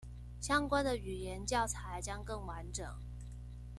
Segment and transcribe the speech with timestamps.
[0.39, 2.83] 相關的語言教材將更完整